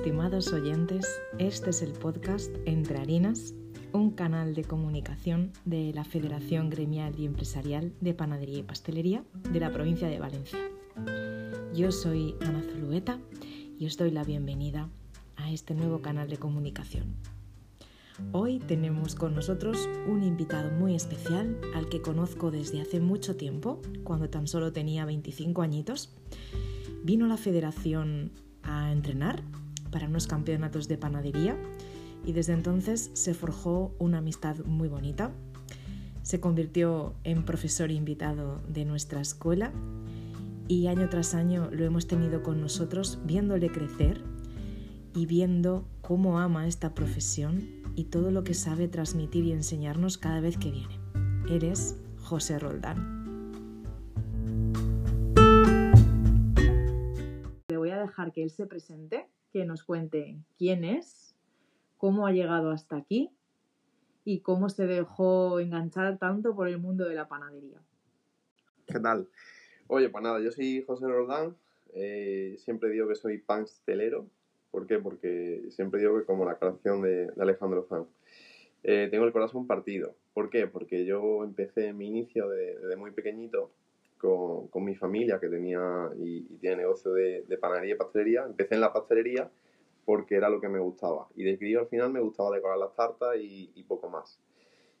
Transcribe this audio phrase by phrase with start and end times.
[0.00, 3.52] Estimados oyentes, este es el podcast Entre Harinas,
[3.92, 9.60] un canal de comunicación de la Federación Gremial y Empresarial de Panadería y Pastelería de
[9.60, 10.58] la provincia de Valencia.
[11.74, 13.18] Yo soy Ana Zulueta
[13.78, 14.88] y os doy la bienvenida
[15.36, 17.16] a este nuevo canal de comunicación.
[18.32, 23.82] Hoy tenemos con nosotros un invitado muy especial al que conozco desde hace mucho tiempo,
[24.02, 26.16] cuando tan solo tenía 25 añitos.
[27.04, 29.42] Vino a la federación a entrenar
[29.90, 31.56] para unos campeonatos de panadería
[32.24, 35.30] y desde entonces se forjó una amistad muy bonita.
[36.22, 39.72] Se convirtió en profesor invitado de nuestra escuela
[40.68, 44.22] y año tras año lo hemos tenido con nosotros viéndole crecer
[45.14, 50.40] y viendo cómo ama esta profesión y todo lo que sabe transmitir y enseñarnos cada
[50.40, 50.98] vez que viene.
[51.48, 53.20] Eres José Roldán.
[57.68, 61.34] Le voy a dejar que él se presente, que nos cuente quién es,
[61.98, 63.30] cómo ha llegado hasta aquí
[64.24, 67.80] y cómo se dejó enganchar tanto por el mundo de la panadería.
[68.86, 69.28] ¿Qué tal?
[69.86, 71.56] Oye, pues nada, yo soy José Roldán,
[71.94, 74.26] eh, siempre digo que soy pastelero.
[74.70, 74.98] ¿Por qué?
[74.98, 78.06] Porque siempre digo que como la canción de, de Alejandro Zan.
[78.82, 80.14] Eh, tengo el corazón partido.
[80.32, 80.66] ¿Por qué?
[80.66, 83.72] Porque yo empecé mi inicio desde de muy pequeñito
[84.20, 88.44] con, con, mi familia que tenía y, y tiene negocio de, de, panadería y pastelería.
[88.44, 89.50] Empecé en la pastelería
[90.04, 91.28] porque era lo que me gustaba.
[91.34, 94.38] Y de crío al final me gustaba decorar las tartas y, y poco más.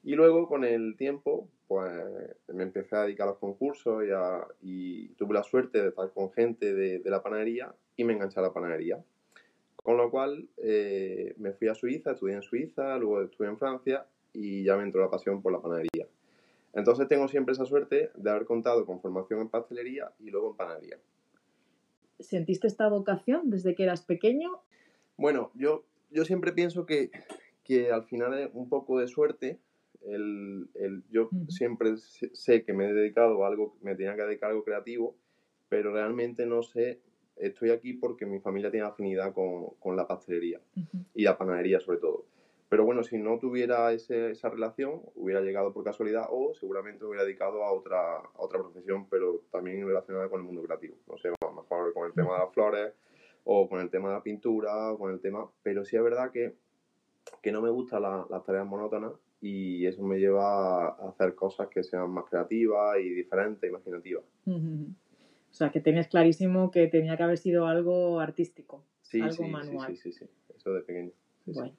[0.02, 1.92] Y luego con el tiempo, pues
[2.48, 6.10] me empecé a dedicar a los concursos y, a, y tuve la suerte de estar
[6.12, 9.02] con gente de, de, la panadería y me enganché a la panadería.
[9.76, 14.06] Con lo cual eh, me fui a Suiza, estudié en Suiza, luego estudié en Francia
[14.32, 16.06] y ya me entró la pasión por la panadería.
[16.72, 20.56] Entonces tengo siempre esa suerte de haber contado con formación en pastelería y luego en
[20.56, 20.98] panadería.
[22.20, 24.62] ¿Sentiste esta vocación desde que eras pequeño?
[25.16, 27.10] Bueno, yo, yo siempre pienso que,
[27.64, 29.58] que al final es un poco de suerte.
[30.02, 31.50] El, el, yo uh -huh.
[31.50, 35.14] siempre sé que me he dedicado a algo, me tenía que dedicar a algo creativo,
[35.68, 37.00] pero realmente no sé
[37.36, 41.04] estoy aquí porque mi familia tiene afinidad con, con la pastelería uh -huh.
[41.14, 42.26] y la panadería sobre todo.
[42.70, 47.08] Pero bueno, si no tuviera ese, esa relación, hubiera llegado por casualidad o seguramente me
[47.08, 50.94] hubiera dedicado a otra, a otra profesión, pero también relacionada con el mundo creativo.
[51.08, 52.94] No sé, a lo mejor con el tema de las flores
[53.42, 55.50] o con el tema de la pintura o con el tema...
[55.64, 56.54] Pero sí es verdad que,
[57.42, 61.66] que no me gustan la, las tareas monótonas y eso me lleva a hacer cosas
[61.68, 64.22] que sean más creativas y diferentes, imaginativas.
[64.46, 64.94] Uh -huh.
[65.50, 69.50] O sea, que tenías clarísimo que tenía que haber sido algo artístico, sí, algo sí,
[69.50, 69.88] manual.
[69.88, 71.10] Sí, sí, sí, sí, eso de pequeño.
[71.44, 71.72] Sí, bueno.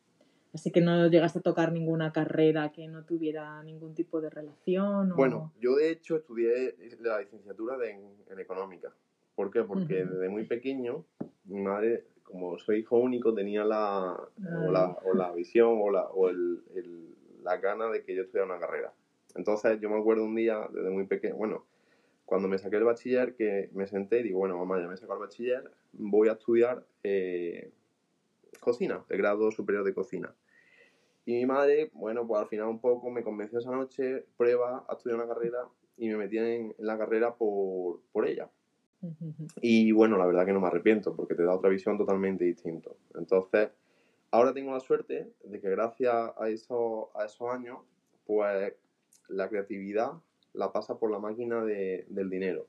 [0.54, 5.12] Así que no llegaste a tocar ninguna carrera que no tuviera ningún tipo de relación.
[5.12, 5.16] ¿o?
[5.16, 8.94] Bueno, yo de hecho estudié la licenciatura de, en, económica.
[9.36, 9.64] ¿Por qué?
[9.64, 10.10] Porque uh -huh.
[10.10, 11.06] desde muy pequeño
[11.46, 16.04] mi madre, como soy hijo único, tenía la, o la, o la, visión o, la,
[16.04, 18.94] o el, el, la gana de que yo estudiara una carrera.
[19.36, 21.66] Entonces yo me acuerdo un día, desde muy pequeño, bueno,
[22.26, 25.22] cuando me saqué el bachiller, que me senté y digo, bueno, mamá, ya me sacado
[25.22, 27.72] el bachiller, voy a estudiar eh,
[28.60, 30.34] cocina, el grado superior de cocina.
[31.26, 34.94] Y mi madre, bueno, pues al final un poco me convenció esa noche, prueba a
[34.94, 35.68] estudiar una carrera
[35.98, 38.50] y me metí en, en la carrera por, por ella.
[39.02, 39.52] Uh -huh.
[39.62, 42.90] Y bueno, la verdad que no me arrepiento porque te da otra visión totalmente distinta.
[43.16, 43.70] Entonces,
[44.32, 47.80] ahora tengo la suerte de que gracias a, eso, a esos años,
[48.26, 48.74] pues
[49.28, 50.14] la creatividad
[50.54, 52.68] la pasa por la máquina de, del dinero.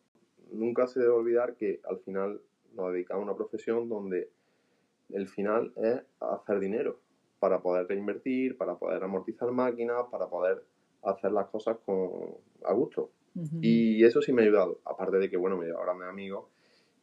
[0.50, 2.40] Nunca se debe olvidar que al final
[2.74, 4.30] nos dedicamos a una profesión donde
[5.10, 7.01] el final es hacer dinero
[7.42, 10.62] para poder reinvertir, para poder amortizar máquinas, para poder
[11.02, 13.10] hacer las cosas con, a gusto.
[13.34, 13.58] Uh -huh.
[13.60, 16.44] Y eso sí me ha ayudado, aparte de que, bueno, me llevo grandes amigos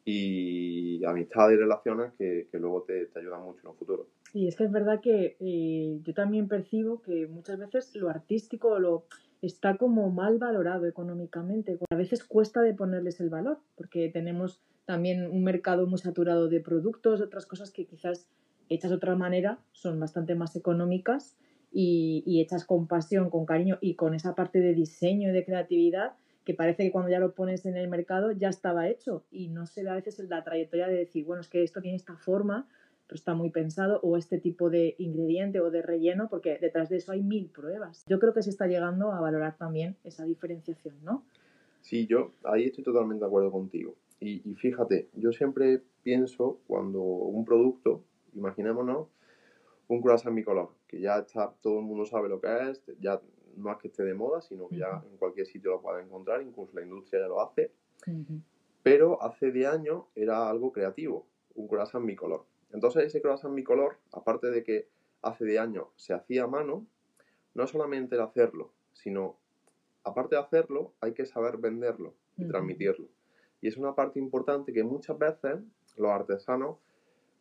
[0.06, 4.08] y amistades y relaciones que, que luego te, te, ayudan mucho en el futuro.
[4.34, 8.80] Y es que es verdad que eh, yo también percibo que muchas veces lo artístico,
[8.80, 9.04] lo
[9.42, 11.78] está como mal valorado económicamente.
[11.90, 16.62] A veces cuesta de ponerles el valor, porque tenemos también un mercado muy saturado de
[16.62, 18.30] productos, otras cosas que quizás
[18.70, 21.38] hechas de otra manera son bastante más económicas
[21.72, 25.46] y, y hechas con pasión, con cariño y con esa parte de diseño y de
[25.46, 26.14] creatividad
[26.50, 29.68] que parece que cuando ya lo pones en el mercado ya estaba hecho y no
[29.68, 32.68] se ve a veces la trayectoria de decir, bueno, es que esto tiene esta forma,
[33.06, 36.98] pero está muy pensado, o este tipo de ingrediente o de relleno, porque detrás de
[36.98, 38.04] eso hay mil pruebas.
[38.08, 41.24] Yo creo que se está llegando a valorar también esa diferenciación, ¿no?
[41.82, 43.96] Sí, yo ahí estoy totalmente de acuerdo contigo.
[44.20, 48.04] Y, y fíjate, yo siempre pienso cuando un producto,
[48.40, 49.08] imaginémonos,
[49.88, 53.22] un croissant bicolor, que ya está, todo el mundo sabe lo que es, ya
[53.56, 56.42] no es que esté de moda, sino que ya en cualquier sitio lo puede encontrar,
[56.42, 57.72] incluso la industria ya lo hace.
[58.08, 58.42] Uh -huh.
[58.84, 62.46] Pero hace 10 años era algo creativo, un croissant bicolor.
[62.72, 64.88] Entonces ese croissant bicolor, aparte de que
[65.22, 66.86] hace de años se hacía a mano,
[67.54, 69.38] no es solamente el hacerlo, sino
[70.04, 73.08] aparte de hacerlo, hay que saber venderlo y transmitirlo.
[73.62, 75.60] Y es una parte importante que muchas veces
[75.98, 76.78] los artesanos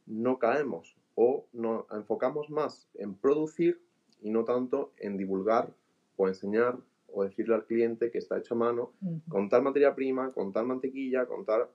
[0.08, 3.80] no caemos o nos enfocamos más en producir
[4.20, 5.72] y no tanto en divulgar
[6.16, 6.78] o enseñar
[7.12, 8.92] o decirle al cliente que está hecho a mano
[9.28, 11.66] con tal materia prima, con tal mantequilla, con tal...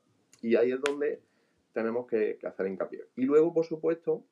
[0.42, 1.22] Y ahí es donde
[1.74, 3.06] tenemos que, hacer hincapié.
[3.16, 4.24] Y luego, por supuesto,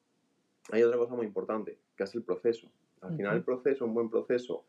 [0.71, 2.67] hay otra cosa muy importante, que es el proceso.
[3.01, 4.63] Al final el proceso, un buen proceso,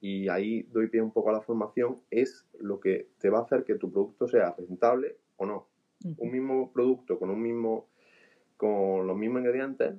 [0.00, 3.42] y ahí doy pie un poco a la formación, es lo que te va a
[3.42, 5.68] hacer que tu producto sea rentable o no.
[6.16, 7.86] Un mismo producto con un mismo
[8.62, 9.96] con los mismos ingredientes,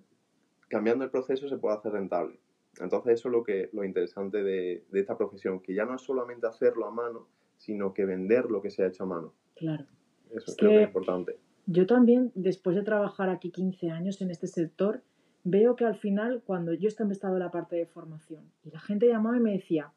[0.70, 2.40] cambiando el proceso se puede hacer rentable.
[2.80, 6.48] Entonces eso es lo que lo interesante de, esta profesión, que ya no es solamente
[6.48, 7.28] hacerlo a mano,
[7.58, 9.34] sino que vender lo que se ha hecho a mano.
[9.58, 9.84] Claro.
[10.32, 11.38] Eso es, que es importante.
[11.66, 15.02] Yo también, después de trabajar aquí 15 años en este sector,
[15.44, 18.80] veo que al final, cuando yo he estado en la parte de formación, y la
[18.80, 19.92] gente llamaba y me decía,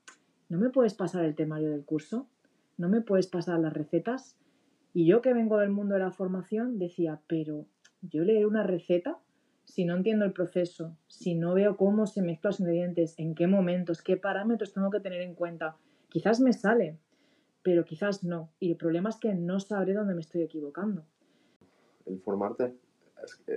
[0.49, 2.27] ¿no me puedes pasar el temario del curso?
[2.79, 4.37] ¿No me puedes pasar las recetas?
[4.93, 7.67] Y yo que vengo del mundo de la formación decía, pero
[8.09, 9.19] yo leer una receta,
[9.65, 13.47] si no entiendo el proceso, si no veo cómo se mezclan los ingredientes, en qué
[13.47, 15.77] momentos, qué parámetros tengo que tener en cuenta,
[16.09, 16.99] quizás me sale,
[17.63, 18.51] pero quizás no.
[18.61, 21.05] Y el problema es que no sabré dónde me estoy equivocando.
[22.07, 22.75] El formarte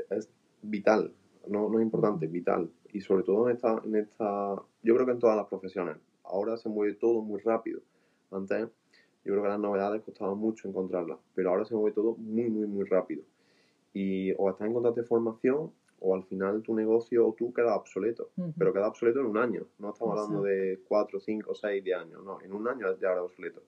[0.10, 0.30] es,
[0.62, 1.14] vital,
[1.48, 2.70] no, no importante, vital.
[2.92, 5.98] Y sobre todo en esta, en esta, yo creo que en todas las profesiones.
[6.24, 7.82] Ahora se mueve todo muy rápido.
[8.32, 8.68] Antes
[9.24, 12.66] yo creo que las novedades costaban mucho encontrarlas, pero ahora se mueve todo muy, muy,
[12.66, 13.24] muy rápido
[13.94, 15.72] y o estás en constante formación
[16.02, 19.66] o al final tu negocio o tú queda obsoleto, pero queda obsoleto en un año,
[19.80, 23.24] no estamos hablando de 4, 5, 6, 10 años, no, en un año ya era
[23.24, 23.62] obsoleto.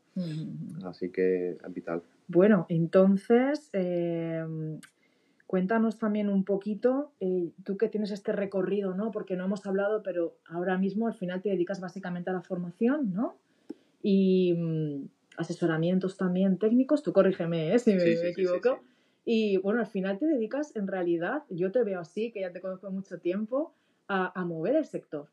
[0.86, 2.02] Así que es vital.
[2.28, 4.80] Bueno, entonces, em,
[5.46, 9.12] cuéntanos también un poquito, eh, tú que tienes este recorrido, ¿no?
[9.12, 13.14] Porque no hemos hablado, pero ahora mismo al final te dedicas básicamente a la formación,
[13.14, 13.36] ¿no?
[14.02, 17.80] Y mm, asesoramientos también técnicos, tú corrígeme ¿eh?
[17.80, 18.80] si me, equivoco.
[19.24, 22.62] Y bueno, al final te dedicas, en realidad, yo te veo así, que ya te
[22.62, 23.74] conozco mucho tiempo,
[24.08, 25.30] a, mover el sector,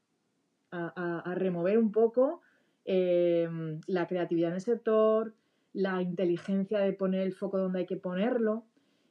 [0.71, 2.43] a, remover un poco
[2.85, 5.35] em, la creatividad en el sector,
[5.73, 8.65] la inteligencia de poner el foco donde hay que ponerlo.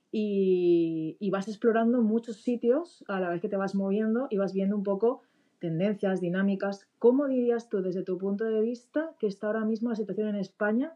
[0.10, 4.54] Y, y, vas explorando muchos sitios a la vez que te vas moviendo y vas
[4.54, 5.22] viendo un poco
[5.60, 6.88] tendencias, dinámicas.
[6.98, 10.38] ¿Cómo dirías tú, desde tu punto de vista, que está ahora mismo la situación en
[10.38, 10.96] España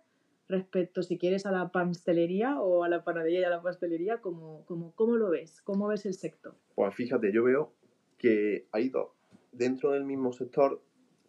[0.51, 4.63] respecto, si quieres, a la pastelería o a la panadería y a la pastelería, ¿cómo,
[4.65, 5.61] cómo, cómo lo ves?
[5.61, 6.55] ¿Cómo ves el sector?
[6.75, 7.71] Pues fíjate, yo veo
[8.17, 9.09] que hay dos.
[9.51, 10.81] Dentro del mismo sector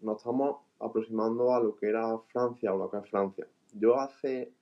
[0.02, 3.46] nos estamos aproximando a lo que era Francia o lo que es Francia.
[3.72, 4.52] Yo hace,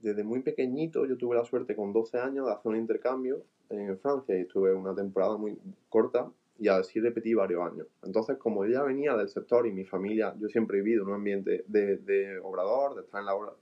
[0.00, 3.98] desde muy pequeñito, yo tuve la suerte con 12 años de hacer un intercambio en
[3.98, 5.58] Francia y estuve una temporada muy
[5.88, 7.86] corta y así repetí varios años.
[8.02, 11.08] Entonces, como yo ya venía del sector y mi familia, yo siempre he vivido en
[11.08, 13.52] un ambiente de, de obrador, de estar en la obra,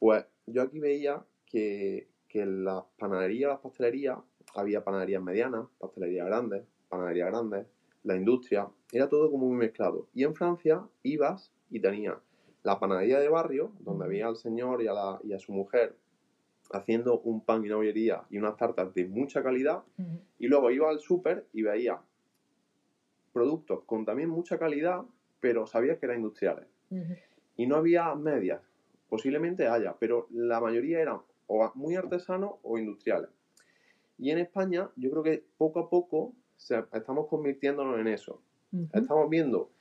[0.00, 4.18] pues yo aquí veía que, que en las panaderías, las pastelerías,
[4.56, 7.66] había panaderías medianas, pastelerías grandes, panaderías grandes,
[8.02, 10.08] la industria, era todo como muy mezclado.
[10.14, 12.16] Y en Francia ibas y tenías
[12.62, 15.96] la panadería de barrio, donde había al señor y a, la, y a su mujer
[16.72, 19.82] haciendo un pan y una bollería y unas tartas de mucha calidad,
[20.38, 22.00] y luego iba al súper y veía
[23.32, 25.02] productos con también mucha calidad,
[25.40, 26.66] pero sabías que eran industriales.
[27.56, 28.60] Y no había medias,
[29.10, 33.28] Posiblemente haya, pero la mayoría eran o muy artesanos o industriales.
[34.16, 36.34] Y en España yo creo que poco a poco
[36.92, 38.40] estamos convirtiéndonos en eso.
[38.92, 39.72] Estamos viendo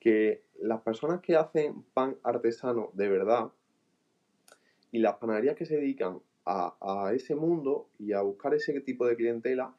[0.00, 3.52] que las personas que hacen pan artesano de verdad
[4.90, 9.06] y las panaderías que se dedican a, a, ese mundo y a buscar ese tipo
[9.06, 9.74] de clientela,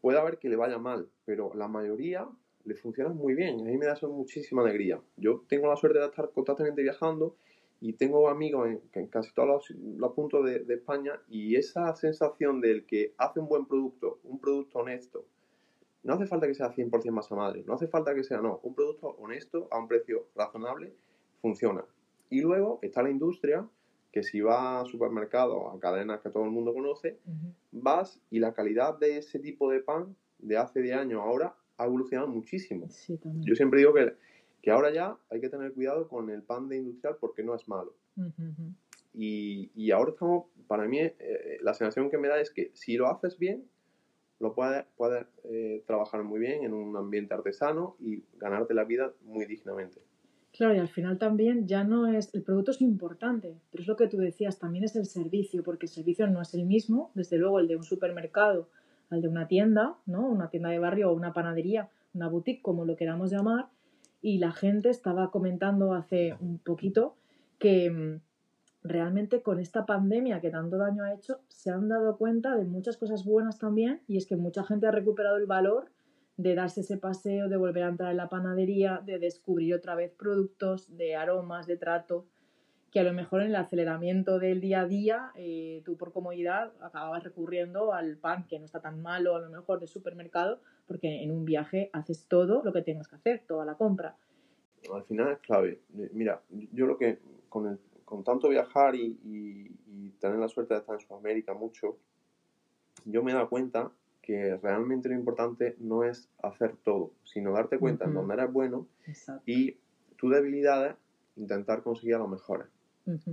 [0.00, 2.28] puede haber que le vaya mal, pero la mayoría
[2.64, 3.60] le funciona muy bien.
[3.60, 5.00] A mí me da eso muchísima alegría.
[5.16, 7.36] Yo tengo la suerte de estar constantemente viajando
[7.86, 13.14] y tengo amigos en, casi todos los, puntos de, España y esa sensación del que
[13.16, 15.24] hace un buen producto, un producto honesto,
[16.02, 18.74] no hace falta que sea 100% masa madre, no hace falta que sea, no, un
[18.74, 20.94] producto honesto a un precio razonable,
[21.40, 21.84] funciona.
[22.28, 23.64] Y luego está la industria,
[24.10, 27.20] que si vas a supermercados, a cadenas que todo el mundo conoce,
[27.70, 31.84] vas y la calidad de ese tipo de pan de hace 10 años ahora ha
[31.84, 32.88] evolucionado muchísimo.
[33.42, 34.12] Yo siempre digo que
[34.66, 37.68] que ahora ya hay que tener cuidado con el pan de industrial porque no es
[37.68, 37.94] malo.
[39.14, 42.96] y, y, ahora estamos, para mí, eh, la sensación que me da es que si
[42.96, 43.64] lo haces bien,
[44.40, 49.12] lo puedes, puedes eh, trabajar muy bien en un ambiente artesano y ganarte la vida
[49.22, 50.00] muy dignamente.
[50.50, 53.94] Claro, y al final también ya no es, el producto es importante, pero es lo
[53.94, 57.38] que tú decías, también es el servicio, porque el servicio no es el mismo, desde
[57.38, 58.68] luego el de un supermercado
[59.10, 60.26] al de una tienda, ¿no?
[60.26, 63.68] Una tienda de barrio o una panadería, una boutique, como lo queramos llamar,
[64.26, 67.14] y la gente estaba comentando hace un poquito
[67.60, 68.20] que mm,
[68.82, 72.96] realmente con esta pandemia que tanto daño ha hecho, se han dado cuenta de muchas
[72.96, 75.92] cosas buenas también, y es que mucha gente ha recuperado el valor
[76.38, 80.10] de darse ese paseo, de volver a entrar en la panadería, de descubrir otra vez
[80.10, 82.26] productos, de aromas, de trato,
[82.96, 86.72] que a lo mejor en el aceleramiento del día a día, eh, tú por comodidad
[86.80, 91.22] acababas recurriendo al pan, que no está tan malo a lo mejor de supermercado, porque
[91.22, 94.16] en un viaje haces todo lo que tengas que hacer, toda la compra.
[94.90, 95.82] Al final es clave.
[96.14, 96.40] Mira,
[96.72, 97.18] yo lo que
[97.50, 101.98] con, con tanto viajar y, y, y tener la suerte de estar en Sudamérica mucho,
[103.04, 107.78] yo me he dado cuenta que realmente lo importante no es hacer todo, sino darte
[107.78, 108.86] cuenta en dónde eres bueno
[109.44, 109.76] y
[110.16, 110.96] tus debilidades
[111.36, 112.68] intentar conseguir a los mejores.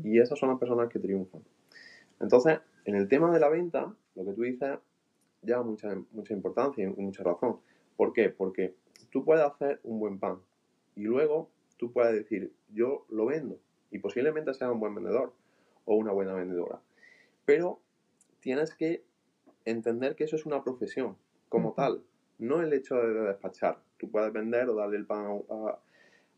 [0.03, 1.41] Y esas son las personas que triunfan.
[2.19, 4.77] Entonces, en el tema de la venta, lo que tú dices
[5.41, 7.59] lleva mucha, mucha importancia y mucha razón.
[7.95, 8.29] ¿Por qué?
[8.29, 8.75] Porque
[9.09, 10.39] tú puedes hacer un buen pan
[10.95, 13.59] y luego tú puedes decir, yo lo vendo
[13.91, 15.33] y posiblemente sea un buen vendedor
[15.85, 16.79] o una buena vendedora.
[17.45, 17.79] Pero
[18.39, 19.03] tienes que
[19.65, 21.17] entender que eso es una profesión
[21.49, 22.03] como tal,
[22.39, 23.79] no el hecho de despachar.
[23.97, 25.43] Tú puedes vender o darle el pan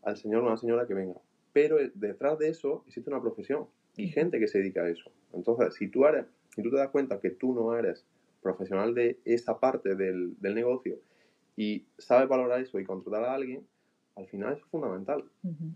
[0.02, 1.20] al señor o a una señora que venga,
[1.56, 3.64] pero detrás de eso existe una profesión
[3.96, 5.10] y gente que se dedica a eso.
[5.32, 8.04] Entonces, si tú, eres, si tú te das cuenta que tú no eres
[8.42, 10.98] profesional de esa parte del, del negocio
[11.56, 13.66] y sabes valorar eso y contratar a alguien,
[14.16, 15.24] al final es fundamental.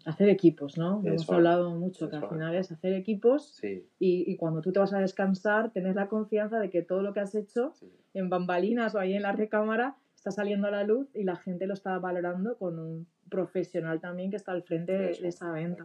[0.04, 1.00] Hacer equipos, ¿no?
[1.02, 4.92] Hemos hablado mucho que al final es hacer equipos y, y, cuando tú te vas
[4.92, 7.72] a descansar, tener la confianza de que todo lo que has hecho
[8.12, 11.66] en bambalinas o ahí en la recámara está saliendo a la luz y la gente
[11.66, 15.84] lo está valorando con un profesional también que está al frente de, esa venta.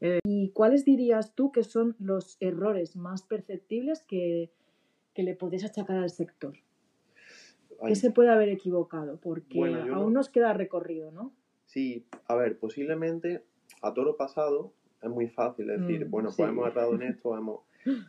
[0.00, 4.50] Eh, ¿Y cuáles dirías tú que son los errores más perceptibles que,
[5.14, 6.54] que le podéis achacar al sector?
[7.86, 9.18] ¿Qué se puede haber equivocado?
[9.20, 9.60] Porque
[9.92, 11.32] aún nos queda recorrido, ¿no?
[11.64, 13.42] Sí, a ver, posiblemente
[13.82, 17.60] a toro pasado es muy fácil decir, mm, bueno, pues hemos errado en esto, hemos...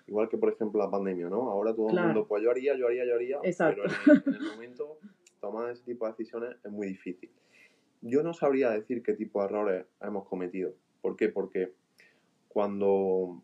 [0.08, 1.52] Igual que, por ejemplo, la pandemia, ¿no?
[1.52, 4.98] Ahora todo el mundo, pues yo haría, yo haría, yo haría, pero en el, momento
[5.40, 7.30] tomar ese tipo de decisiones es muy difícil.
[8.08, 10.74] Yo no sabría decir qué tipo de errores hemos cometido.
[11.02, 11.30] ¿Por qué?
[11.30, 11.74] Porque
[12.48, 13.44] cuando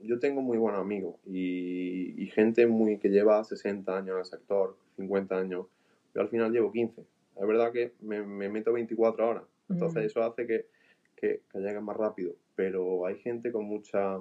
[0.00, 4.24] yo tengo muy buenos amigos y, y, gente muy que lleva 60 años en el
[4.24, 5.66] sector, 50 años,
[6.14, 7.04] yo al final llevo 15
[7.38, 10.06] es verdad que me, meto 24 horas, entonces mm.
[10.06, 10.66] eso hace que,
[11.14, 14.18] que, llegue más rápido, pero hay gente con mucha,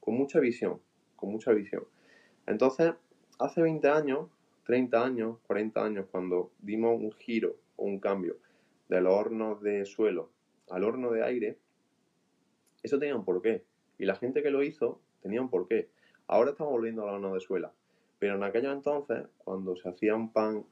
[0.00, 0.80] con mucha visión,
[1.16, 1.84] con mucha visión.
[2.46, 2.94] Entonces,
[3.38, 4.28] hace 20 años,
[4.64, 8.36] 30 años, 40 años, cuando dimos un giro o un cambio
[8.88, 10.30] del horno de suelo
[10.70, 11.58] al horno de aire,
[12.82, 13.64] eso tenía un porqué.
[13.98, 15.90] Y la gente que lo hizo tenía un porqué.
[16.26, 17.72] Ahora estamos volviendo al horno de suela.
[18.18, 20.64] Pero en aquellos entonces, cuando se hacía un pan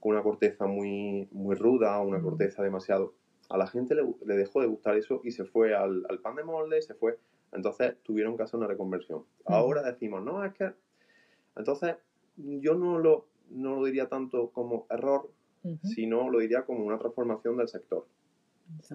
[0.00, 3.14] con una corteza muy, muy ruda, una corteza demasiado...
[3.48, 6.82] A la gente le, dejó de gustar eso y se fue al, pan de molde,
[6.82, 7.18] se fue...
[7.52, 9.24] Entonces tuvieron que hacer una reconversión.
[9.46, 10.72] Ahora decimos, no, es que...
[11.56, 11.96] Entonces
[12.36, 15.30] yo no lo, no lo diría tanto como error,
[15.82, 18.06] sino lo diría como una transformación del sector.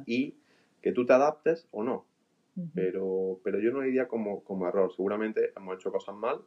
[0.06, 0.36] Y
[0.82, 2.06] que tú te adaptes o no.
[2.74, 4.92] pero, pero yo no lo diría como, como error.
[4.94, 6.42] Seguramente hemos hecho cosas mal,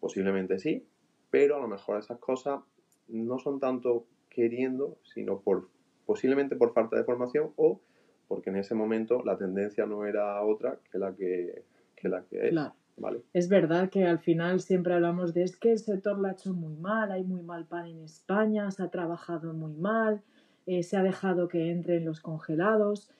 [0.00, 0.86] posiblemente sí,
[1.30, 2.60] pero a lo mejor esas cosas
[3.08, 5.68] no son tanto queriendo, sino por
[6.06, 7.80] posiblemente por falta de formación o
[8.28, 11.64] porque en ese momento la tendencia no era otra que la que,
[12.02, 12.54] la que es.
[12.96, 13.22] ¿Vale?
[13.32, 16.52] Es verdad que al final siempre hablamos de es que el sector lo ha hecho
[16.52, 20.22] muy mal, hay muy mal pan en España, se ha trabajado muy mal,
[20.66, 23.10] eh, se ha dejado que entren los congelados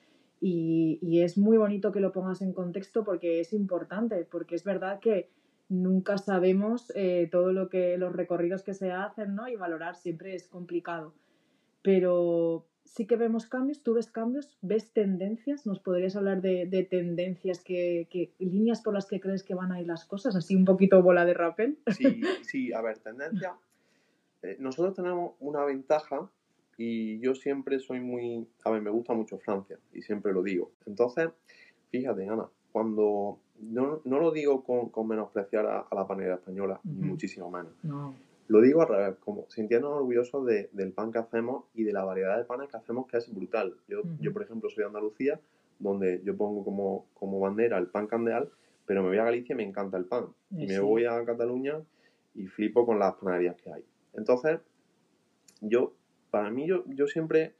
[0.40, 4.98] y, es muy bonito que lo pongas en contexto porque es importante, porque es verdad
[4.98, 5.30] que
[5.68, 9.48] nunca sabemos eh, todo lo que los recorridos que se hacen, ¿no?
[9.48, 11.14] Y valorar siempre es complicado.
[11.82, 17.64] Pero sí que vemos cambios, tú ves cambios, ves tendencias, nos podrías hablar de, tendencias,
[17.64, 21.02] que, líneas por las que crees que van a ir las cosas, así un poquito
[21.02, 21.78] bola de rappel.
[21.96, 23.54] Sí, sí, a ver, tendencia.
[24.42, 26.30] Eh, nosotros tenemos una ventaja
[26.76, 30.72] y yo siempre soy muy, a ver, me gusta mucho Francia y siempre lo digo.
[30.84, 31.30] Entonces,
[31.90, 37.06] fíjate, Ana, cuando no, no lo digo con, con menospreciar a, la panera española, ni
[37.06, 37.72] muchísimo menos.
[38.48, 42.04] Lo digo al revés, como sintiéndonos orgullosos de, del pan que hacemos y de la
[42.04, 43.76] variedad de panes que hacemos, que es brutal.
[43.88, 45.40] Yo, yo por ejemplo, soy de Andalucía,
[45.78, 48.50] donde yo pongo como, como bandera el pan candeal,
[48.86, 50.26] pero me voy a Galicia y me encanta el pan.
[50.50, 51.80] Y me voy a Cataluña
[52.34, 53.84] y flipo con las panaderías que hay.
[54.14, 54.60] Entonces,
[55.60, 55.94] yo,
[56.30, 57.54] para mí, yo, yo siempre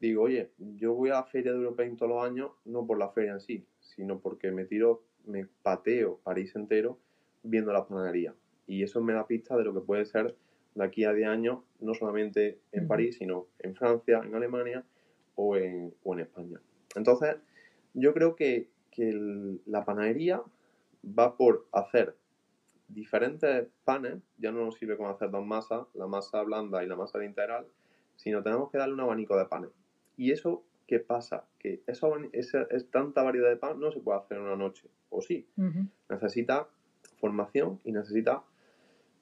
[0.00, 3.08] digo, oye, yo voy a la feria de Europein todos los años, no por la
[3.10, 6.98] feria en sí, sino porque me tiro, me pateo París entero
[7.42, 8.34] viendo la panadería.
[8.68, 10.36] Y eso me da pista de lo que puede ser
[10.76, 12.86] de aquí a 10 años, no solamente en.
[12.86, 14.84] París, sino en Francia, en Alemania
[15.34, 16.60] o en, o en España.
[16.94, 17.36] Entonces,
[17.94, 20.40] yo creo que, que el- la panadería
[21.18, 22.14] va por hacer
[22.88, 26.96] diferentes panes, ya no nos sirve con hacer dos masas, la masa blanda y la
[26.96, 27.66] masa de integral,
[28.16, 29.70] sino tenemos que darle un abanico de panes.
[30.16, 31.44] ¿Y eso qué pasa?
[31.58, 34.88] Que eso, esa- es tanta variedad de pan no se puede hacer en una noche,
[35.10, 35.46] o sí,
[36.08, 36.68] necesita
[37.20, 38.42] formación y necesita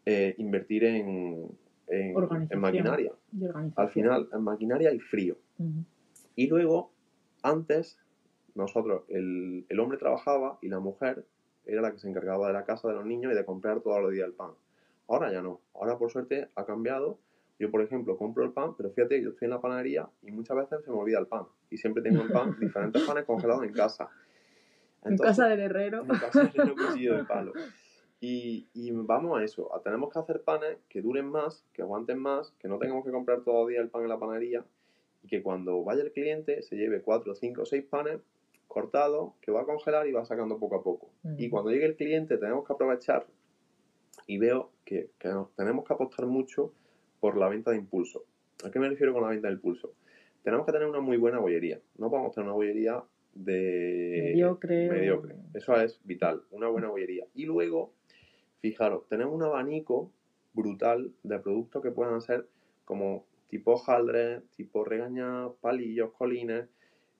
[0.06, 1.50] eh, invertir en,
[1.88, 2.14] en,
[2.50, 3.12] en maquinaria.
[3.76, 5.36] Al final, en maquinaria y frío.
[6.34, 6.92] Y luego,
[7.42, 7.98] antes,
[8.54, 11.24] nosotros, el, el hombre trabajaba y la mujer
[11.66, 14.00] era la que se encargaba de la casa de los niños y de comprar todos
[14.00, 14.52] los días el pan.
[15.08, 15.60] Ahora ya no.
[15.74, 17.18] Ahora, por suerte, ha cambiado.
[17.58, 20.56] Yo, por ejemplo, compro el pan, pero fíjate, yo estoy en la panadería y muchas
[20.58, 21.44] veces se me olvida el pan.
[21.70, 24.08] Y siempre tengo el pan, diferentes panes congelados en casa.
[25.04, 26.02] en Entonces, casa del herrero.
[26.02, 27.52] en casa de un cuchillo de palo.
[28.20, 32.18] Y, y vamos a eso, a- tenemos que hacer panes que duren más, que aguanten
[32.18, 34.64] más, que no tengamos que comprar todos los días el pan en la panadería
[35.22, 38.20] y que cuando vaya el cliente se lleve 4, 5, 6 panes
[38.68, 41.10] cortados que va a congelar y va sacando poco a poco.
[41.38, 43.26] Y cuando llegue el cliente tenemos que aprovechar
[44.26, 46.72] y veo que, que nos tenemos que apostar mucho
[47.20, 48.24] por la venta de impulso.
[48.64, 49.92] ¿A qué me refiero con la venta de impulso?
[50.42, 51.80] Tenemos que tener una muy buena bollería.
[51.98, 53.02] No podemos tener una bollería
[53.34, 55.34] de Mediocre mediocre.
[55.54, 57.26] Eso es vital, una buena bollería.
[57.34, 57.92] Y luego,
[58.60, 60.10] fijaros, tenemos un abanico
[60.52, 62.48] brutal de productos que puedan ser
[62.84, 66.68] como tipo jaldres, tipo regañar, palillos, colines,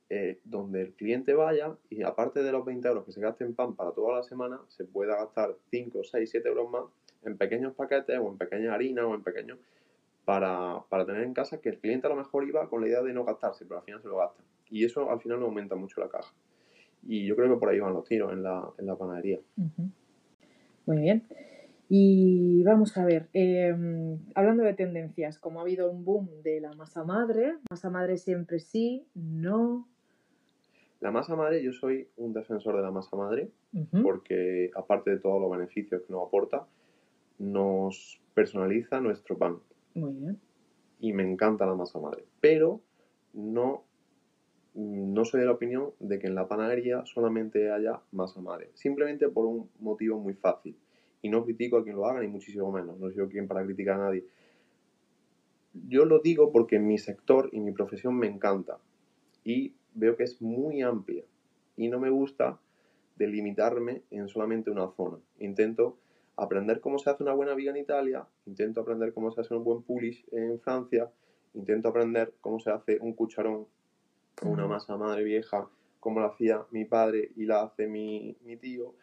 [0.09, 3.55] eh, donde el cliente vaya y aparte de los 20 euros que se gaste en
[3.55, 6.85] pan para toda la semana, se pueda gastar 5, 6, 7 euros más
[7.25, 9.59] en pequeños paquetes o en pequeñas harinas o en pequeños
[10.25, 13.03] para, para tener en casa que el cliente a lo mejor iba con la idea
[13.03, 14.43] de no gastarse, pero al final se lo gasta.
[14.71, 16.33] Y eso al final no aumenta mucho la caja.
[17.03, 19.41] Y yo creo que por ahí van los tiros en la, en la panadería.
[20.87, 21.25] Muy bien.
[21.89, 23.73] Y vamos a ver, eh,
[24.35, 28.59] hablando de tendencias, como ha habido un boom de la masa madre, masa madre siempre
[28.59, 29.87] sí, no.
[31.01, 33.51] La masa madre, yo soy un defensor de la masa madre
[34.03, 36.67] porque aparte de todos los beneficios que nos aporta,
[37.39, 39.59] nos personaliza nuestro pan.
[39.95, 40.41] Muy bien.
[40.99, 42.25] y me encanta la masa madre.
[42.41, 42.81] Pero
[43.35, 43.85] no,
[44.77, 48.71] no soy de la opinión de que en la panadería solamente haya masa madre.
[48.75, 50.77] Simplemente por un motivo muy fácil.
[51.23, 52.99] Y no critico a quien lo haga, ni muchísimo menos.
[52.99, 54.27] No soy quien para criticar a nadie.
[55.89, 58.79] Yo lo digo porque mi sector y mi profesión me encanta.
[59.45, 61.25] Y veo que es muy amplia.
[61.77, 62.61] Y no me gusta
[63.17, 65.17] delimitarme en solamente una zona.
[65.39, 65.97] Intento
[66.37, 69.65] aprender cómo se hace una buena viga en Italia, intento aprender cómo se hace un
[69.65, 71.11] buen pulish en Francia,
[71.55, 73.67] intento aprender cómo se hace un cucharón
[74.43, 75.69] una masa madre vieja,
[76.01, 78.95] como la hacía mi padre y la hace mi, mi tío.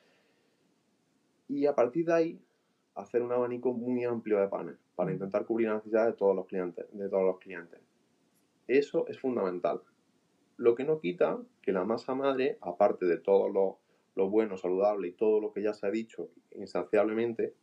[1.47, 2.41] Y a partir de ahí,
[2.95, 6.45] hacer un abanico muy amplio de panes para intentar cubrir las necesidades de todos los
[6.45, 7.79] clientes, de todos los clientes.
[8.67, 9.81] Eso es fundamental.
[10.57, 13.79] Lo que no quita que la masa madre, aparte de todo lo,
[14.15, 17.55] lo bueno, saludable y todo lo que ya se ha dicho insaciablemente,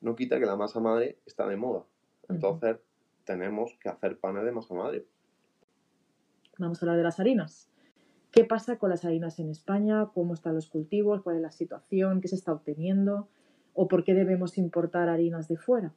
[0.00, 1.84] no quita que la masa madre está de moda.
[2.28, 2.76] Entonces
[3.24, 5.04] tenemos que hacer panes de masa madre.
[6.58, 7.70] Vamos a hablar de las harinas.
[8.32, 10.10] ¿Qué pasa con las harinas en España?
[10.14, 11.22] ¿Cómo están los cultivos?
[11.22, 12.20] ¿Cuál es la situación?
[12.20, 13.28] ¿Qué se está obteniendo?
[13.74, 15.94] ¿O por qué debemos importar harinas de fuera?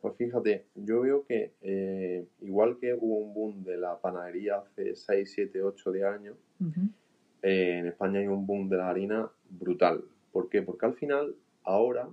[0.00, 4.94] Pues fíjate, yo veo que eh, igual que hubo un boom de la panadería hace
[4.94, 6.36] 6, 7, 8, 10 años,
[7.42, 10.04] eh, en España hay un boom de la harina brutal.
[10.32, 10.62] ¿Por qué?
[10.62, 12.08] Porque al final ahora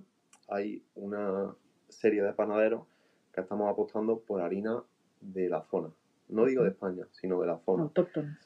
[0.48, 1.54] hay una
[1.90, 2.84] serie de panaderos
[3.34, 4.84] que estamos apostando por harina
[5.22, 5.90] de la zona.
[6.34, 7.84] No digo de España, sino de la zona.
[7.84, 8.38] Autóctonas.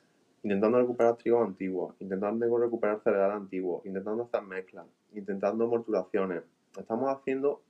[0.44, 6.44] Intentando recuperar trigo antiguos, intentando recuperar cereal antiguo, intentando hacer mezclas, intentando morturaciones.
[6.78, 7.62] Estamos haciendo...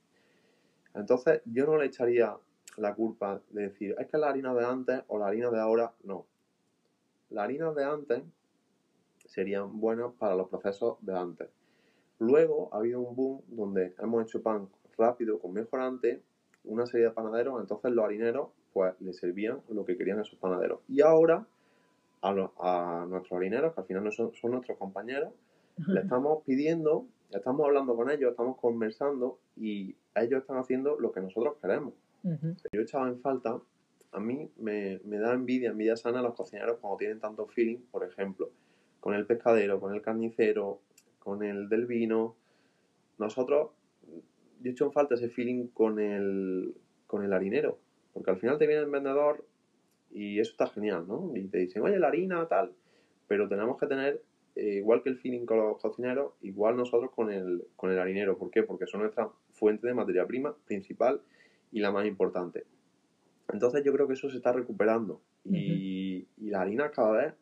[0.94, 2.36] Entonces yo no le echaría
[2.76, 5.92] la culpa de decir, es que la harina de antes o la harina de ahora,
[6.02, 6.26] no.
[7.30, 8.22] Las harinas de antes
[9.26, 11.48] serían buenas para los procesos de antes.
[12.18, 16.22] Luego ha habido un boom donde hemos hecho pan rápido con mejorante,
[16.64, 20.80] una serie de panaderos, entonces los harineros pues les servían lo que querían esos panaderos.
[20.88, 21.46] Y ahora
[22.22, 25.32] a, los- a nuestros harineros, que al final no son, son nuestros compañeros,
[25.86, 31.20] le estamos pidiendo, estamos hablando con ellos, estamos conversando y ellos están haciendo lo que
[31.20, 31.94] nosotros queremos.
[32.24, 32.56] Ujú.
[32.72, 33.60] Yo echaba en falta,
[34.10, 37.78] a mí me, me da envidia, envidia sana a los cocineros cuando tienen tanto feeling,
[37.92, 38.50] por ejemplo,
[38.98, 40.80] con el pescadero, con el carnicero,
[41.20, 42.34] con el del vino.
[43.18, 43.70] Nosotros,
[44.60, 46.74] yo echo en falta ese feeling con el,
[47.06, 47.78] con el harinero,
[48.12, 49.44] porque al final te viene el vendedor
[50.10, 51.32] y eso está genial, ¿no?
[51.34, 52.72] Y te dicen, oye, la harina, tal,
[53.26, 54.22] pero tenemos que tener,
[54.56, 58.38] eh, igual que el feeling con los cocineros, igual nosotros con el, con el harinero.
[58.38, 58.62] ¿Por qué?
[58.62, 61.20] Porque son nuestra fuente de materia prima principal
[61.70, 62.64] y la más importante.
[63.52, 67.34] Entonces yo creo que eso se está recuperando y, y la harina cada vez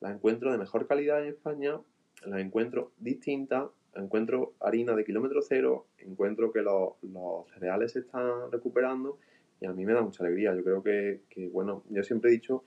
[0.00, 1.80] la encuentro de mejor calidad en España,
[2.24, 8.50] la encuentro distinta, encuentro harina de kilómetro cero, encuentro que los, los cereales se están
[8.50, 9.18] recuperando
[9.60, 10.54] y a mí me da mucha alegría.
[10.54, 12.64] Yo creo que, que bueno, yo siempre he dicho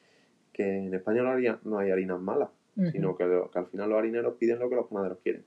[0.53, 2.49] que en España no, haría, no hay harinas malas,
[2.91, 5.45] sino que, que al final los harineros piden lo que los panaderos quieren.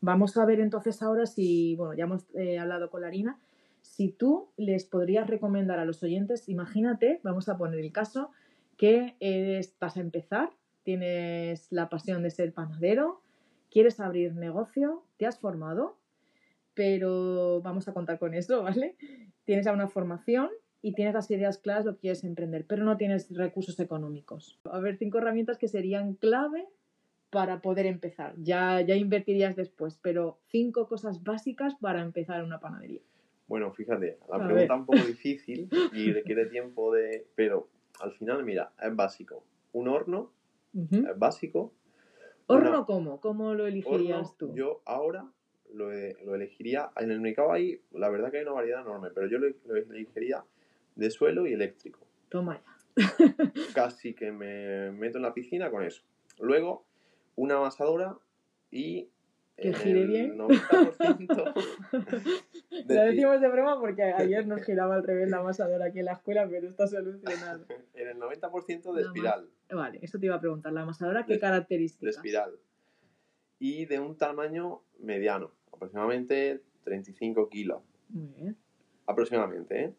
[0.00, 3.38] Vamos a ver entonces ahora si, bueno, ya hemos eh, hablado con la harina,
[3.82, 8.30] si tú les podrías recomendar a los oyentes, imagínate, vamos a poner el caso,
[8.76, 10.50] que eres, vas a empezar,
[10.84, 13.20] tienes la pasión de ser panadero,
[13.70, 15.98] quieres abrir negocio, te has formado,
[16.80, 18.96] pero vamos a contar con eso, ¿vale?
[19.44, 20.48] Tienes ya una formación
[20.80, 24.58] y tienes las ideas claras, lo que quieres emprender, pero no tienes recursos económicos.
[24.64, 26.66] A ver, cinco herramientas que serían clave
[27.28, 28.32] para poder empezar.
[28.38, 33.02] Ya, ya invertirías después, pero cinco cosas básicas para empezar una panadería.
[33.46, 37.26] Bueno, fíjate, la A pregunta es un poco difícil y requiere tiempo de...
[37.34, 37.68] Pero
[38.00, 39.44] al final, mira, es básico.
[39.74, 40.32] Un horno
[40.72, 41.74] es básico.
[42.46, 43.20] ¿Horno Una- cómo?
[43.20, 44.54] ¿Cómo lo elegirías horno, tú?
[44.54, 45.30] Yo ahora
[45.74, 46.90] lo, e- lo elegiría...
[46.96, 49.76] En el mercado hay, la verdad que hay una variedad enorme, pero yo lo, lo
[49.76, 50.44] elegiría
[50.96, 52.00] de suelo y eléctrico.
[52.28, 52.60] Toma
[52.96, 53.06] ya.
[53.74, 56.02] Casi que me meto en la piscina con eso.
[56.40, 56.84] Luego,
[57.36, 58.16] una amasadora
[58.70, 59.08] y...
[59.56, 60.38] Que gire el bien.
[60.38, 61.54] 90%
[62.70, 66.06] Lo de- decimos de broma porque ayer nos giraba al revés la amasadora aquí en
[66.06, 67.66] la escuela, pero está solucionado.
[67.94, 69.50] en el 90% de espiral.
[69.70, 70.72] Vale, eso te iba a preguntar.
[70.72, 72.00] ¿La amasadora qué De- características?
[72.04, 72.52] de espiral
[73.58, 78.56] y de un tamaño mediano, aproximadamente 35 kilos, Muy bien.
[79.06, 79.84] aproximadamente.
[79.84, 79.94] ¿eh?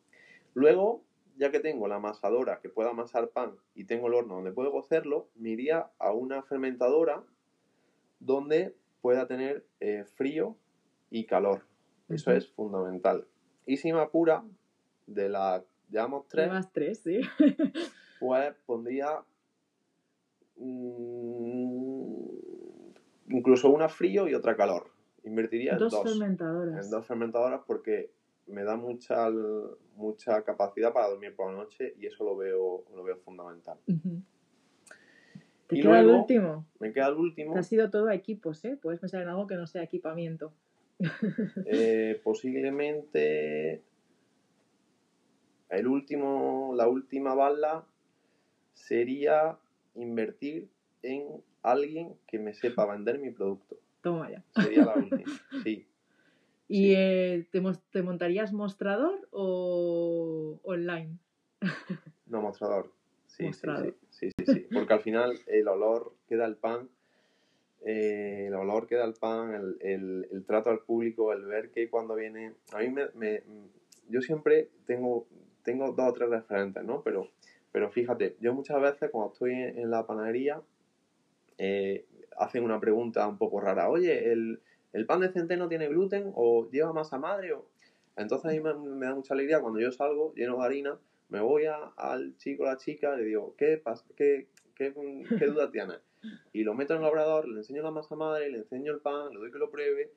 [0.53, 1.03] Luego,
[1.37, 4.71] ya que tengo la amasadora que pueda amasar pan y tengo el horno donde puedo
[4.71, 7.23] cocerlo, me iría a una fermentadora
[8.19, 10.55] donde pueda tener eh, frío
[11.09, 11.65] y calor.
[12.09, 13.27] Eso es fundamental.
[13.65, 14.43] Y si me apura,
[15.07, 17.21] de las, llevamos tres, Llevas tres, sí.
[18.19, 19.23] pues pondría
[20.57, 22.25] mm,
[23.29, 24.90] incluso una frío y otra calor.
[25.23, 26.85] Invertiría en Dos, fermentadoras.
[26.85, 28.11] en dos fermentadoras porque
[28.47, 29.29] me da mucha,
[29.95, 33.77] mucha capacidad para dormir por la noche y eso lo veo, lo veo fundamental.
[35.67, 36.65] ¿Te Y queda el último?
[36.79, 38.77] Me queda el último, Te ha sido todo a equipos, ¿eh?
[38.81, 40.51] Puedes pensar en algo que no sea equipamiento.
[41.65, 43.81] eh, posiblemente
[45.69, 47.85] el último, la última bala
[48.73, 49.57] sería
[49.95, 50.69] invertir
[51.03, 53.77] en alguien que me sepa vender mi producto.
[54.01, 54.43] Toma ya.
[54.61, 55.23] Sería la última,
[55.63, 55.87] sí.
[56.67, 56.93] ¿Y Sí.
[56.95, 57.47] eh,
[57.91, 61.17] ¿te, montarías mostrador o online?
[62.27, 62.93] No, mostrador.
[63.27, 63.95] Sí, sí, Mostrador.
[64.09, 64.67] sí, sí, sí, sí.
[64.73, 66.87] Porque al final el olor que da el pan,
[67.83, 71.71] eh, el olor que da el pan, el, el- el trato al público, el ver
[71.71, 72.53] que cuando viene...
[72.71, 73.09] A mí me...
[73.15, 73.43] me-
[74.07, 75.27] yo siempre tengo,
[75.63, 77.01] tengo dos o tres referentes, ¿no?
[77.01, 77.27] Pero,
[77.71, 80.61] pero fíjate, yo muchas veces cuando estoy en, en la panadería,
[81.57, 82.05] eh,
[82.41, 83.89] hacen una pregunta un poco rara.
[83.89, 84.59] Oye, ¿el,
[84.93, 87.53] el pan de centeno tiene gluten o lleva masa madre?
[87.53, 87.65] O...
[88.17, 90.99] Entonces a mí me, me da mucha alegría cuando yo salgo lleno de harina,
[91.29, 93.81] me voy a- al chico o la chica y le digo, ¿qué,
[94.15, 94.93] qué, qué,
[95.39, 95.99] qué duda tienes?
[96.53, 99.33] Y lo meto en el obrador, le enseño la masa madre, le enseño el pan,
[99.33, 100.11] le doy que lo pruebe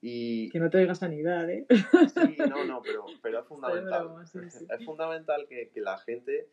[0.00, 0.48] y...
[0.50, 1.66] Que no te oiga sanidad, ¿eh?
[1.70, 4.04] Sí, no, no, pero, pero es fundamental.
[4.04, 4.66] broma, sí, sí.
[4.70, 6.46] Es fundamental que, que la gente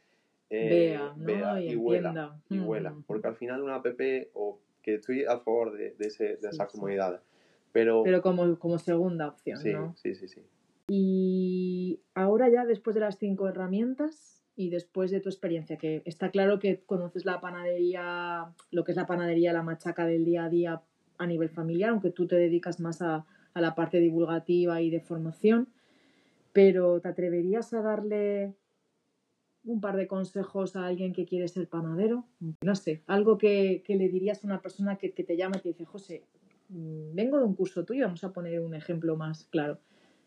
[0.49, 1.25] eh, Vea, ¿no?
[1.25, 2.39] vea Y y, huela.
[2.49, 2.91] Y huela.
[2.91, 3.03] Mm.
[3.03, 3.85] Porque al final una app,
[4.33, 6.77] o que estoy a favor de, de, ese, de Sí, esas sí.
[6.77, 7.21] comunidades.
[7.71, 9.95] Pero, Pero como, como segunda opción, sí, ¿no?
[9.97, 10.41] sí, sí, sí.
[10.87, 16.29] Y ahora ya, después de las cinco herramientas y después de tu experiencia, que está
[16.29, 20.49] claro que conoces la panadería, lo que es la panadería, la machaca del día a
[20.49, 20.81] día
[21.17, 24.99] a nivel familiar, aunque tú te dedicas más a, a la parte divulgativa y de
[25.01, 25.67] formación,
[26.53, 28.53] pero ¿te atreverías a darle
[29.65, 32.25] un par de consejos a alguien que quiere ser panadero?
[32.61, 35.61] No sé, algo que, que le dirías a una persona que, que te llama y
[35.61, 36.23] te dice, José,
[36.69, 39.79] mm, vengo de un curso tuyo, vamos a poner un ejemplo más claro.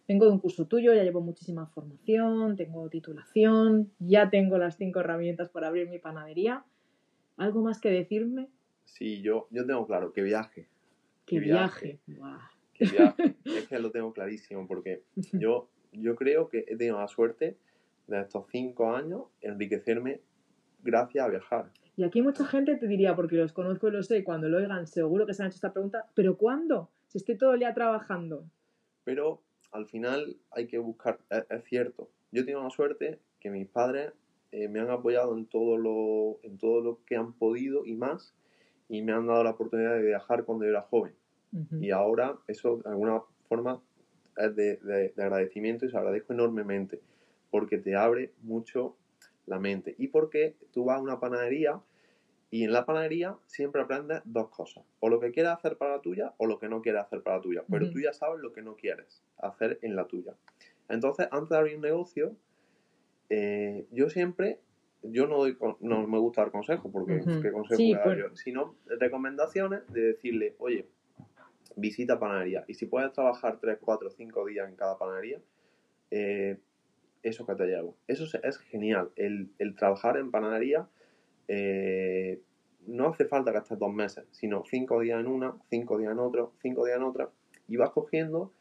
[0.08, 5.00] Vengo de un curso tuyo, ya llevo muchísima formación, tengo titulación, ya tengo las cinco
[5.00, 6.64] herramientas para abrir mi panadería.
[7.36, 8.48] ¿Algo más que decirme?
[8.84, 10.66] Sí, yo, yo tengo claro que viaje.
[11.26, 11.98] Que Que viaje.
[12.72, 13.36] Que viaje.
[13.44, 15.02] es que lo tengo clarísimo porque
[15.34, 17.58] yo, yo creo que he tenido la suerte
[18.08, 20.20] de estos cinco años enriquecerme
[20.82, 21.70] gracias a viajar.
[21.96, 24.86] Y aquí mucha gente te diría, porque los conozco y lo sé, cuando lo oigan
[24.86, 26.90] seguro que se han hecho esta pregunta, ¿pero cuándo?
[27.08, 28.44] Si estoy todo el día trabajando.
[29.04, 29.42] Pero
[29.72, 34.12] al final hay que buscar, es, es cierto, yo tengo la suerte que mis padres
[34.50, 38.34] eh, me han apoyado en todo, lo, en todo lo que han podido y más,
[38.88, 41.14] y me han dado la oportunidad de viajar cuando yo era joven.
[41.80, 43.80] Y ahora eso de alguna forma
[44.36, 47.00] es de, de, agradecimiento y se agradezco enormemente,
[47.50, 48.96] porque te abre mucho
[49.46, 49.94] la mente.
[49.98, 51.80] Y porque tú vas a una panadería
[52.50, 54.84] y en la panadería siempre aprendes dos cosas.
[55.00, 57.36] O lo que quieres hacer para la tuya o lo que no quieres hacer para
[57.36, 57.64] la tuya.
[57.70, 60.34] Pero tú ya sabes lo que no quieres hacer en la tuya.
[60.88, 62.34] Entonces, antes de abrir un negocio,
[63.28, 64.60] eh, yo siempre,
[65.02, 68.18] yo no, doy, no me gusta dar consejos, porque ¿qué consejo voy a dar pues
[68.18, 68.36] yo?
[68.36, 70.86] Sino recomendaciones de decirle, oye,
[71.76, 72.64] visita panadería.
[72.66, 75.38] Y si puedes trabajar 3, 4, 5 días en cada panadería,
[76.10, 76.58] eh,
[77.22, 77.96] eso que te llevo.
[78.06, 79.10] Eso es genial.
[79.16, 80.88] El, el trabajar en panadería
[81.48, 82.40] eh,
[82.86, 86.18] no hace falta que estés dos meses, sino cinco días en una, cinco días en
[86.18, 87.30] otro, cinco días en otra,
[87.66, 88.52] y vas cogiendo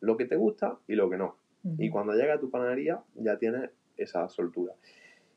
[0.00, 1.36] lo que te gusta y lo que no.
[1.78, 4.74] Y cuando llega a tu panadería ya tienes esa soltura.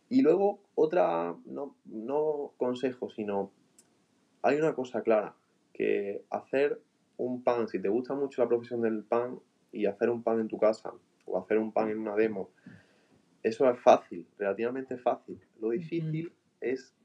[0.10, 3.52] Y luego otra, no, no consejo, sino
[4.42, 5.36] hay una cosa clara,
[5.72, 6.82] que hacer
[7.18, 9.40] un pan, si te gusta mucho la profesión del pan
[9.72, 10.94] y hacer un pan en tu casa
[11.26, 12.50] o hacer un pan en una demo,
[13.44, 15.40] eso es fácil, relativamente fácil.
[15.60, 16.96] Lo difícil es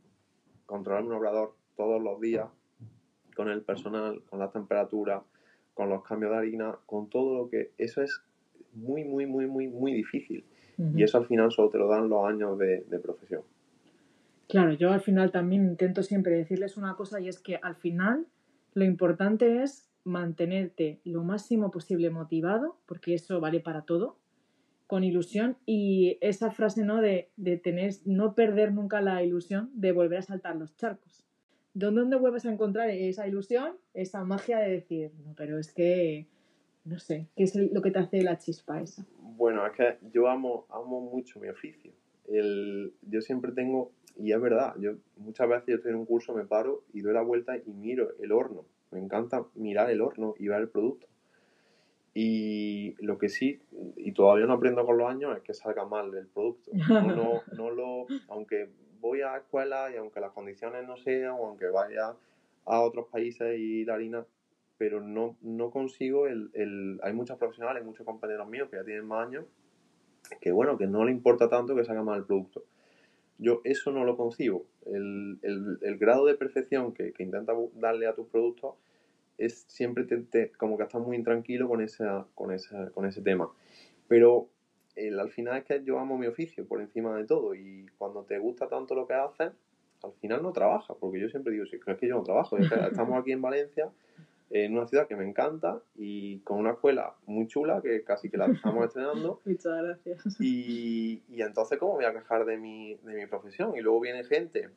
[0.64, 2.48] controlar un obrador todos los días
[3.34, 5.22] con el personal, con la temperatura,
[5.74, 7.72] con los cambios de harina, con todo lo que...
[7.76, 8.22] Eso es
[8.72, 10.44] muy, muy, muy, muy, muy difícil.
[10.94, 13.42] Y eso al final solo te lo dan los años de, de, profesión.
[14.48, 18.26] Claro, yo al final también intento siempre decirles una cosa y es que al final
[18.72, 24.18] lo importante es mantenerte lo máximo posible motivado, porque eso vale para todo,
[24.86, 27.00] con ilusión y esa frase ¿no?
[27.00, 31.24] de, de tener, no perder nunca la ilusión de volver a saltar los charcos.
[31.74, 36.26] ¿Dónde vuelves a encontrar esa ilusión, esa magia de decir, no, pero es que,
[36.84, 39.06] no sé, ¿qué es lo que te hace la chispa esa?
[39.20, 41.92] Bueno, es que yo amo, amo mucho mi oficio.
[42.26, 46.34] El, yo siempre tengo, y es verdad, yo muchas veces yo estoy en un curso,
[46.34, 48.64] me paro y doy la vuelta y miro el horno.
[48.90, 51.06] Me encanta mirar el horno y ver el producto.
[52.12, 53.60] Y lo que sí,
[53.96, 56.70] y todavía no aprendo con los años, es que salga mal el producto.
[57.16, 58.68] No, no, lo, aunque
[59.00, 62.14] voy a escuela y aunque las condiciones no sean, o aunque vaya
[62.66, 64.26] a otros países y la harina,
[64.76, 69.06] pero no, no consigo el, el, Hay muchos profesionales, muchos compañeros míos que ya tienen
[69.06, 69.44] más años,
[70.40, 72.64] que bueno, que no le importa tanto que salga mal el producto.
[73.40, 74.66] Yo eso no lo concibo.
[74.86, 78.74] El, el, el grado de perfección que, que intenta darle a tus productos
[79.40, 83.50] es siempre te, como que estás muy intranquilo con, esa, con, esa, con ese tema.
[84.06, 84.48] Pero
[84.96, 88.24] el, al final es que yo amo mi oficio por encima de todo y cuando
[88.24, 89.52] te gusta tanto lo que haces,
[90.02, 93.18] al final no trabajas, porque yo siempre digo, si es que yo no trabajo, estamos
[93.18, 93.90] aquí en Valencia,
[94.50, 98.36] en una ciudad que me encanta y con una escuela muy chula que casi que
[98.36, 99.40] la estamos estrenando.
[99.44, 100.40] Muchas gracias.
[100.40, 103.76] Y, y, entonces, ¿cómo voy a quejar de mi, de mi profesión?
[103.76, 104.70] Y luego viene gente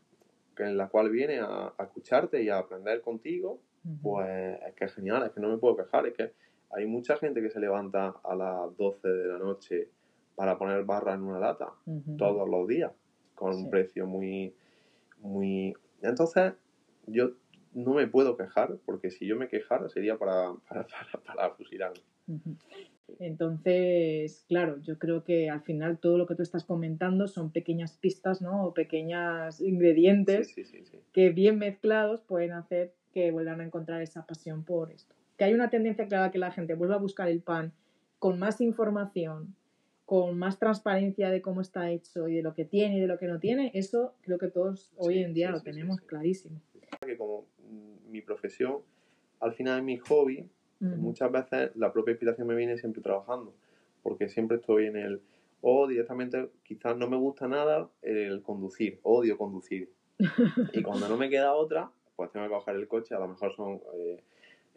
[0.57, 3.59] en la cual viene a, a escucharte y a aprender contigo
[4.01, 6.31] pues es que es genial, es que no me puedo quejar, es que
[6.71, 9.89] hay mucha gente que se levanta a las 12 de la noche
[10.35, 11.71] para poner barra en una lata
[12.17, 12.91] todos los días
[13.35, 14.55] con un precio muy
[15.19, 16.53] muy entonces
[17.05, 17.31] yo
[17.73, 20.87] no me puedo quejar porque si yo me quejara sería para para,
[21.25, 22.01] para, fusilarme
[23.19, 27.97] entonces claro yo creo que al final todo lo que tú estás comentando son pequeñas
[27.97, 30.55] pistas no o pequeños ingredientes
[31.11, 35.15] que bien mezclados pueden hacer que vuelvan a encontrar esa pasión por esto.
[35.37, 37.71] Que hay una tendencia clara que la gente vuelva a buscar el pan
[38.19, 39.55] con más información,
[40.05, 43.17] con más transparencia de cómo está hecho y de lo que tiene y de lo
[43.17, 46.61] que no tiene, eso creo que todos hoy en día lo tenemos clarísimo.
[47.05, 47.45] Que como
[48.13, 48.77] mi profesión,
[49.39, 50.49] al final es mi hobby,
[50.79, 53.53] muchas veces la propia inspiración me viene siempre trabajando,
[54.01, 55.21] porque siempre estoy en el,
[55.61, 59.89] o directamente quizás no me gusta nada el conducir, odio conducir.
[60.73, 63.55] y cuando no me queda otra, pues tengo que coger el coche, a lo mejor
[63.55, 64.23] son eh,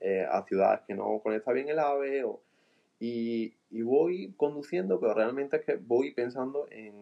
[0.01, 2.40] eh, a ciudades que no conecta bien el AVE, o,
[2.99, 6.94] y, y, voy conduciendo, pero realmente es que voy pensando en,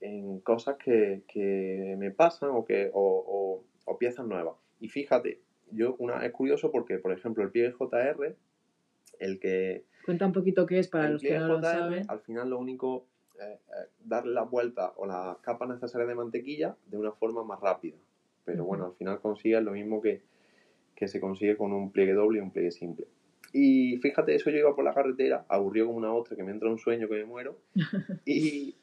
[0.00, 4.56] en cosas que, que, me pasan o, que, o, o, piezas nuevas.
[4.80, 5.40] Y fíjate,
[5.72, 8.36] yo una es curioso porque, por ejemplo, el pie JR,
[9.18, 9.84] el que...
[10.04, 12.04] Cuenta un poquito qué es para los que no lo saben.
[12.08, 13.06] Al final lo único
[13.38, 13.60] es
[14.04, 17.96] darle la vuelta o la capa necesaria de mantequilla de una forma más rápida.
[18.44, 20.22] Pero bueno, al final consigues lo mismo que,
[20.96, 23.06] que se consigue con un pliegue doble y un pliegue simple.
[23.52, 26.70] Y fíjate, eso yo iba por la carretera, aburrido como una otra, que me entra
[26.70, 27.58] un sueño que me muero.
[28.24, 28.76] y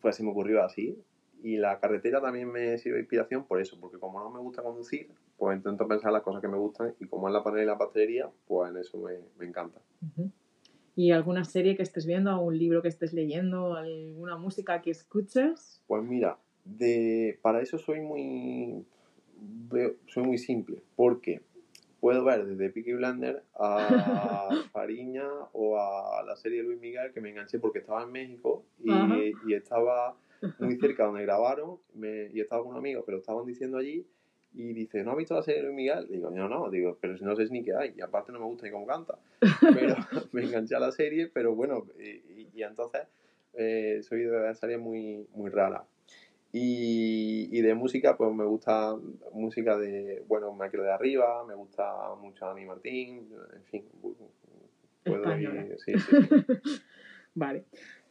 [0.00, 0.98] pues se me ocurrió así.
[1.42, 4.62] Y la carretera también me sirve de inspiración por eso, porque como no me gusta
[4.62, 7.66] conducir, pues intento pensar las cosas que me gustan y como es la panela y
[7.66, 9.80] la pastelería, pues en eso me, me encanta.
[10.96, 15.82] ¿Y alguna serie que estés viendo, algún libro que estés leyendo, alguna música que escuches?
[15.86, 18.84] Pues mira, de, para eso soy muy,
[20.06, 21.42] soy muy simple, porque
[22.00, 27.20] puedo ver desde Peaky Blender a Fariña o a la serie de Luis Miguel que
[27.20, 28.92] me enganché porque estaba en México y,
[29.46, 30.16] y estaba
[30.58, 34.06] muy cerca donde grabaron me, y estaba con un amigo, pero estaban diciendo allí
[34.54, 36.06] y dice, ¿no has visto la serie de Luis Miguel?
[36.08, 38.46] Digo, no, no, digo, pero si no sé ni qué hay y aparte no me
[38.46, 39.18] gusta ni cómo canta.
[39.60, 39.96] Pero
[40.32, 43.02] me enganché a la serie, pero bueno, y, y entonces
[43.54, 45.84] eh, soy de una serie muy, muy rara.
[46.52, 48.96] Y, y, de música, pues me gusta
[49.32, 53.84] música de, bueno, Michael de Arriba, me gusta mucho Ani Martín, en fin.
[55.04, 56.16] Puedo ir, sí, sí,
[57.34, 57.64] vale.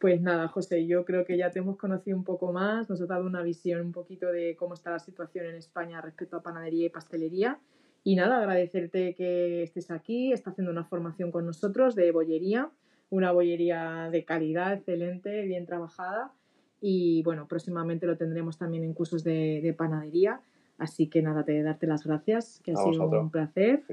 [0.04, 3.06] Pues nada, José, yo creo que ya te hemos conocido un poco más, nos ha
[3.06, 6.88] dado una visión un poquito de cómo está la situación en España respecto a panadería
[6.88, 7.58] y pastelería.
[8.04, 12.70] Y nada, agradecerte que estés aquí, está haciendo una formación con nosotros de bollería,
[13.12, 16.34] una bollería de calidad, excelente, bien trabajada
[16.82, 20.42] y bueno, próximamente lo tendremos también en cursos de, panadería.
[20.78, 23.84] Así que nada, te darte las gracias, que ha sido un placer.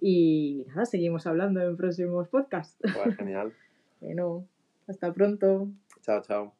[0.00, 2.78] Y nada, seguimos hablando en próximos podcasts.
[2.80, 3.52] Pues genial.
[4.00, 4.46] bueno,
[4.88, 5.68] hasta pronto.
[6.02, 6.54] Chao, chao.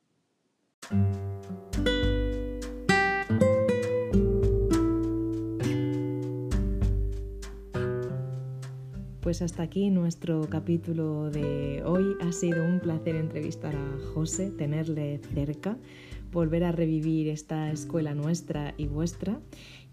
[9.21, 12.17] Pues hasta aquí nuestro capítulo de hoy.
[12.21, 15.77] Ha sido un placer entrevistar a José, tenerle cerca,
[16.33, 19.39] volver a revivir esta escuela nuestra y vuestra.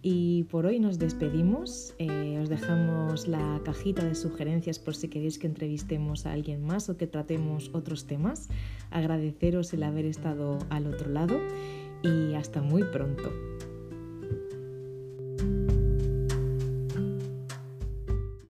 [0.08, 1.96] Y por hoy nos despedimos.
[1.98, 6.90] Eh, os dejamos la cajita de sugerencias por si queréis que entrevistemos a alguien más
[6.90, 8.48] o que tratemos otros temas.
[8.92, 11.40] Agradeceros el haber estado al otro lado
[12.04, 13.32] y hasta muy pronto.